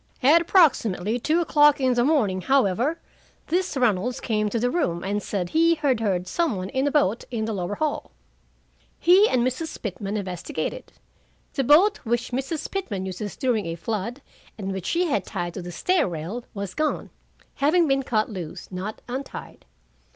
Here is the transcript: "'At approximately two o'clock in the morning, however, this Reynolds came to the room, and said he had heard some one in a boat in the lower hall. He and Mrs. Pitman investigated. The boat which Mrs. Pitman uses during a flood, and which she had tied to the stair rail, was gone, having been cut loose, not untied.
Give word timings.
"'At 0.23 0.41
approximately 0.41 1.19
two 1.19 1.41
o'clock 1.41 1.79
in 1.79 1.93
the 1.93 2.03
morning, 2.03 2.41
however, 2.41 2.97
this 3.49 3.77
Reynolds 3.77 4.19
came 4.19 4.49
to 4.49 4.59
the 4.59 4.71
room, 4.71 5.03
and 5.03 5.21
said 5.21 5.49
he 5.49 5.75
had 5.75 5.99
heard 5.99 6.27
some 6.27 6.55
one 6.55 6.69
in 6.69 6.87
a 6.87 6.91
boat 6.91 7.23
in 7.29 7.45
the 7.45 7.53
lower 7.53 7.75
hall. 7.75 8.09
He 8.97 9.29
and 9.29 9.45
Mrs. 9.45 9.79
Pitman 9.79 10.17
investigated. 10.17 10.91
The 11.53 11.63
boat 11.63 11.97
which 12.03 12.31
Mrs. 12.31 12.71
Pitman 12.71 13.05
uses 13.05 13.35
during 13.35 13.67
a 13.67 13.75
flood, 13.75 14.23
and 14.57 14.71
which 14.73 14.87
she 14.87 15.05
had 15.05 15.23
tied 15.23 15.53
to 15.53 15.61
the 15.61 15.71
stair 15.71 16.07
rail, 16.07 16.45
was 16.55 16.73
gone, 16.73 17.11
having 17.57 17.87
been 17.87 18.01
cut 18.01 18.27
loose, 18.27 18.71
not 18.71 19.03
untied. 19.07 19.65